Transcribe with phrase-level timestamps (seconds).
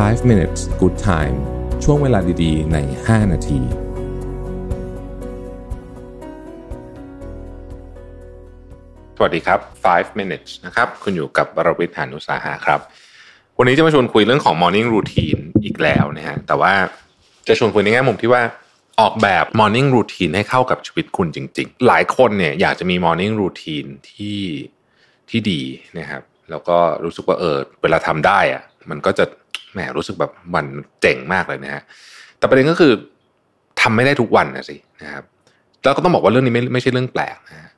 [0.00, 1.36] 5 minutes good time
[1.84, 3.60] ช่วงเวลาดีๆ ใน 5 นาที
[9.16, 9.60] สวัสดีครับ
[9.92, 12.80] 5 minutes นะครับ คุณอยู่กับบรวิทยานุสาหะครับ
[13.58, 16.72] วันนี้จะมาชวนคุยเรื่องของ morning routine อีกแล้วนะฮะ แต่ว่า
[17.48, 18.42] จะชวนคุยในแง่มุมที่ว่า
[19.00, 24.40] ออกแบบ morning routine ให้เข้ากับชีวิตคุณจริง ๆ หลายคนเนี่ยอยากจะมี morning routine ที่
[25.30, 25.62] ที่ดี
[25.98, 28.62] นะครับ แล้วก็รู้สึกว่าเออเวลาทำได้อะ
[28.92, 29.26] มันก็จะ
[29.72, 30.66] แหมรู้สึกแบบมัน
[31.00, 31.82] เจ๋งมากเลยนะฮะ
[32.38, 32.92] แต่ประเด็นก็คือ
[33.80, 35.24] ทำไม่ได้ทุกวันนะสินะครับ
[35.82, 37.70] แล้วก็ต้องบอกว่าเรื่องนี้ไม่ไม่ใช่เรื่องแปลกนะฮะ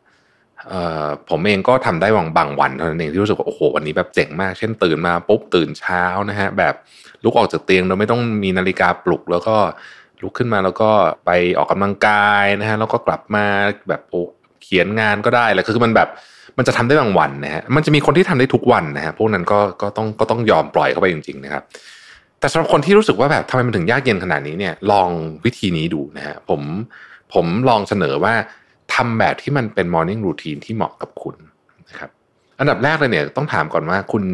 [1.30, 6.74] ผมเองก็ทำได้บางบางวันเท่านั้นเองที่รู้สึกว่าโอ้โหวันนี้แบบเจ๋งมาก เช่นตื่นมาปุ๊บตื่นเช้านะฮะแบบ
[7.22, 9.56] ลุกออกจากเตียงโดยไม่ต้องมีนาฬิกาปลุก แล้วก็
[10.22, 10.90] ลุกขึ้นมาแล้วก็
[11.24, 13.44] ไปออกกำลังกายนะฮะแล้วก็กลับมา
[13.88, 14.02] แบบ
[14.64, 16.08] เขียนงานก็ได้แหละคือมันแบบ
[16.58, 21.62] มันจะทำได้บางวันนะฮะมันจะมีคนที่ทำได้ทุกวันนะฮะพวกนั้นก็ก็ต้องก็ต้องยอมปล่อยเข้าไปจริงๆนะครับ
[22.40, 25.08] แต่สำหรับคนที่รู้สึกว่าแบบทำไมมันถึงยากเย็นขนาดนี้เนี่ยลอง
[25.44, 26.60] วิธีนี้ดูนะฮะผม
[27.34, 28.34] ผมลองเสนอว่า
[28.94, 31.36] ทำแบบที่มันเป็นมอร์นิ่งรูทีนที่เหมาะกับคุณ
[31.88, 32.10] นะครับ
[32.60, 34.24] อันดับแรกเลยเนี่ยต้องถามก่อนว่าคุณ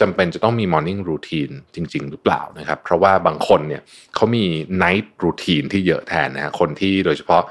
[0.00, 3.82] จำเป็นจะต้องมีมอร์นิ่งรูทีนจริง ๆ หรือเปล่านะครับ เพราะว่าบางคนเนี่ย
[4.14, 4.44] เขามี
[4.76, 7.42] night routine ที่เยอะแทนนะฮะคนที่โดยเฉพาะ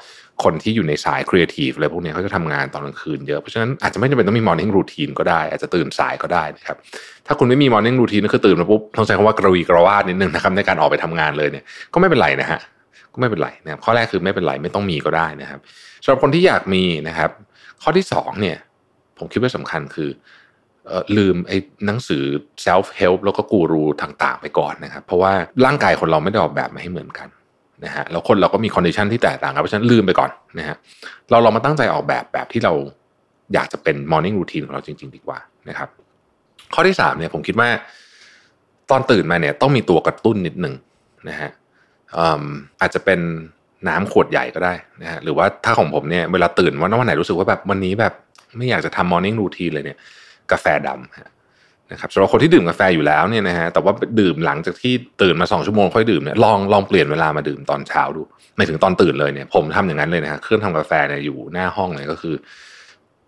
[0.43, 6.77] คนที่อยู่ในสายครีเอทีฟอะไรพวกนี้เขาจะทำงานตอนกลางคืนเยอะ เพราะฉะนั้นอาจจะไม่จำเป็นต้องมี morning routine ก็ได้ อาจจะตื่นสายก็ได้นะครับ
[7.27, 12.59] ถ้าคุณไม่มี morning routine ก็คือตื่นมาปุ๊บต้องใช้คำว่ากระวีกระวาดนิดนึงนะครับในการออกไปทำงานเลยเนี่ยก็ไม่เป็นไรนะฮะ
[13.13, 15.59] ก็ไม่เป็นไรนะครับข้อแรกคือไม่เป็นไรไม่ต้องมีก็ได้นะครับ
[16.03, 17.29] สำหรับคนที่อยากมีนะครับ
[17.83, 18.57] ข้อที่สองเนี่ย
[19.21, 20.09] ผมคิดว่าสำคัญคือ
[21.17, 22.23] ลืมไอ้หนังสือ
[22.65, 25.31] self help แล้วก็กูรูต่างๆ ไปก่อนนะครับ เพราะว่า
[25.65, 27.27] ร่างกายคนเราไม่ได้ออกแบบมาให้เหมือนกัน
[27.85, 30.75] นะฮะแล้วคนเราก็มี condition ที่แตกต่างกันเพราะฉะนั้นลืมไปก่อนนะฮะ
[31.29, 32.73] เราเรามาตั้งใจออกแบบแบบที่เรา
[33.53, 35.89] อยากจะเป็น morning routine ของเราจริง ๆ ดีกว่านะครับ
[36.73, 37.69] ข้อที่สามเนี่ยผมคิดว่า
[38.89, 40.75] ตอนตื่นมาเนี่ยต้องมีตัวกระตุ้นนิดหนึ่ง
[41.29, 41.49] นะฮะ
[42.81, 43.19] อาจจะเป็น
[43.87, 48.13] น้ำขวดใหญ่ก็ได้นะฮะหรือว่าถ้าของผมเนี่ยเวลาตื่นวันวันไหนรู้สึกว่าแบบวันนี้แบบ
[48.57, 49.97] ไม่อยากจะทำมอร์นิ่งรูทีนเลยเนี่ย
[50.51, 58.21] กาแฟดำนะครับสำหรับคนที่ดื่มกาแฟอยู่แล้วเนี่ยนะฮะแต่ว่าดื่มหลังจากที่ตื่นมาสองชั่วโมงค่อยดื่มเนี่ยลองลองเปลี่ยนเวลามาดื่มตอนเช้าดู
[58.55, 62.35] ไม่ถึงตอนตื่นเลยเนี่ย ผมทำอย่างนั้นเลยนะฮะเครื่องทำกาแฟเนี่ยอยู่หน้าห้องเลยก็คือ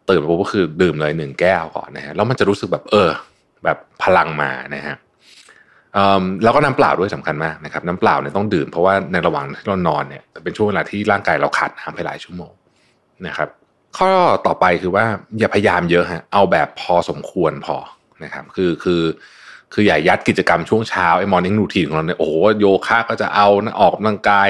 [0.10, 3.10] ตื่นมาปุ๊บก็คือดื่มเลยหนึ่งแก้วก่อนนะฮะแล้วมันจะรู้สึกแบบเออ
[3.64, 4.96] แบบพลังมานะฮะ
[6.44, 12.54] แล้วก็น้ำเปล่าด้วยสำคัญมากนะครับน้ำเปล่าเนี่ยต้องดื่มเพราะว่าในระหว่างที่เรานอนเนี่ยเป็นช่วงเวลาที่ร่างกายเราขาดน้ำไปหลายชั่วโมง
[13.28, 13.50] นะครับ
[13.98, 14.12] ข้อ
[14.48, 15.06] ต่อไปคือว่า
[15.40, 17.78] อย่าพยายามเยอะฮะเอาแบบพอสมควรพอ
[18.24, 19.02] นะครับคือคือ
[19.74, 23.48] คืออย่ายัดกิจกรรมช่วงเช้าไอ้มอร์นิ่งรูทีนของเราเนี่ยโอ้โหโยคะก็จะเอา
[23.80, 24.50] ออกกำลังกาย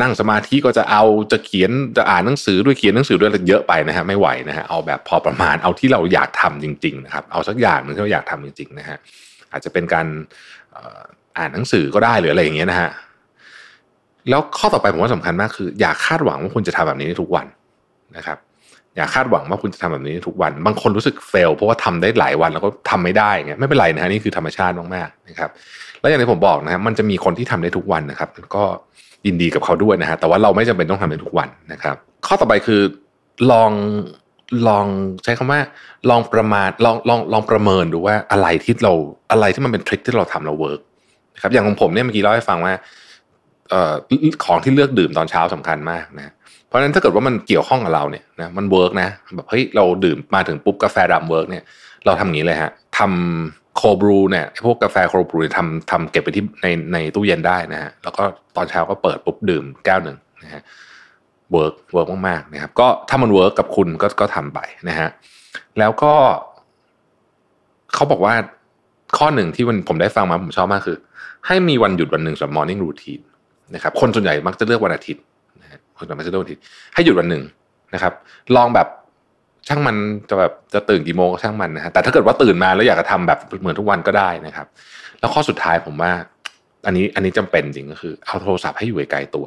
[0.00, 8.98] นั่งสมาธิก็จะเอาจะเขียนจะอ่านหนังสือด้วยเขียนหนังสือด้วยเยอะไปนะฮะไม่ไหวนะฮะเอาแบบพอประมาณเอาที่เราอยากทำจริงๆนะครับเอาสักอย่างหนึ่งที่เราอยากทำจริงๆนะฮะ
[9.52, 10.06] อาจจะเป็นการ
[11.38, 12.90] อ่านหนังสือก็ได้หรืออะไรอย่างเงี้ยนะฮะ
[14.28, 17.46] แล้วข้อต่อไปผมว่าสำคัญมากคือ อย่าคาดหวังว่าคุณจะทำแบบนี้ทุกวัน
[18.16, 18.38] นะครับ
[18.96, 25.50] อย่าคาดหวังว่าคุณจะทำแบบนี้ทุกวัน บางคนรู้สึกเฟลเพราะว่าทำได้หลายวันแล้วก็ทำไม่ได้เงี้ยไม่เป็นไรนะฮะนี่คือธรรมชาติมากๆนะครับ
[26.00, 28.64] แล้วอย่างที่ผมบอกนะครับมันจะมีคนที่ทำได้ทุกวันนะครับ ก็
[29.26, 32.80] ยินดีกับเขาด้วยนะฮะแต่ว่าเราไม่จำเป็นต้องทำได้ทุกวันนะครับ ข้อต่อไปคือ
[33.52, 33.72] ลอง
[34.68, 34.86] ลอง
[35.24, 35.60] ใช้คำว่า
[36.10, 38.92] ลองประมาณลองลองลองประเมินดูว่าอะไรที่เรา
[39.30, 40.80] อะไรที่มันเป็น trick ที่เราทำเรา work
[41.34, 42.74] นะครับอย่างของผมเนี่ยเมื่อกี้เล่าให้ฟังว่า
[43.70, 43.92] เอ่อ
[44.44, 46.32] ของที่เลือกดื่มตอนเช้าสำคัญมากนะ
[46.72, 51.64] เพราะฉะนั้นถ้าเกิดว่ามันเกี่ยวข้องกับเราเนี่ยนะมัน work นะแบบเฮ้ยเราดื่มมาถึงปุ๊บกาแฟดำ work เนี่ย
[52.06, 58.22] เราทำอย่างนี้เลยฮะทำ cold brew เนี่ยพวกกาแฟ cold brew ทำทำเก็บไปที่ในในตู้เย็นได้นะฮะแล้วก็
[58.56, 60.62] ตอนเช้าก็เปิดปุ๊บดื่มแก้วหนึ่งนะฮะ
[61.52, 65.08] work work มากๆนะครับก็ถ้ามัน work กับคุณก็ก็ทำไปนะฮะ
[65.78, 66.12] แล้วก็
[67.94, 68.34] เขาบอกว่า
[69.18, 70.98] ข้อหนึ่งที่มันผมได้ฟังมาผมชอบมากคือ
[71.46, 73.22] ให้มีวันหยุดวันหนึ่งสำหรับ morning routine
[73.74, 75.22] นะครับคนส่วนใหญ่มักจะเลือกวันอาทิตย์
[76.02, 76.62] คนธรรมชาติวันอาทิตย์
[76.94, 77.42] ให้หยุดวันหนึ่ง
[77.94, 78.12] นะครับ
[78.56, 78.88] ลองแบบ
[79.68, 79.96] ช่างมัน
[80.30, 84.66] จะแบบจะตื่นกี่โมงก็ช่างมันนะฮะแต่ถ้าเกิดว่าตื่นมาแล้วอยากจะทำแบบเหมือนทุกวันก็ได้นะครับ
[85.20, 86.12] แล้วข้อสุดท้ายผมว่า
[86.86, 89.46] อันนี้อันนี้จำเป็นจริงก็คือเอาโทรศัพท์ให้อยู่ไกลตัว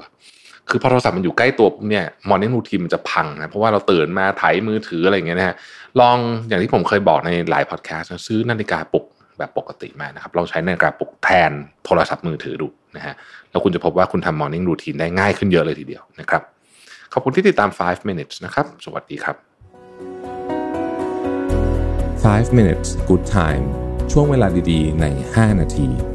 [0.69, 5.55] คือพอโทรศัพท์มันอยู่ใกล้ตัวเนี่ยมอร์นิ่งรูทีนมันจะพังนะเพราะว่าเราตื่นมาถ่ายมือถืออะไรอย่างเงี้ยนะฮะ
[5.99, 6.17] ลอง
[6.47, 9.05] อย่างที่ผมเคยบอกในหลายพอดแคสต์ซื้อนาฬิกาปลุก
[9.37, 11.51] แบบปกติมานะครับลองใช้นาฬิกาปลุกแทน
[11.85, 13.13] โทรศัพท์มือถือดูนะฮะ
[13.51, 16.41] แล้วคุณจะพบว่าคุณทำมอร์นิ่งรูทีนได้ง่ายขึ้นเยอะเลยทีเดียวนะครับ
[17.13, 19.35] ขอบคุณที่ติดตาม 5 minutes นะครับ สวัสดีครับ
[22.25, 23.65] 5 minutes good time
[24.11, 25.05] ช่วงเวลาดีๆ ใน
[25.35, 26.14] 5 นาที